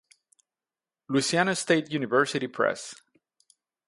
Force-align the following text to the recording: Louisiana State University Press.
Louisiana 1.09 1.55
State 1.55 1.91
University 1.91 2.47
Press. 2.47 2.95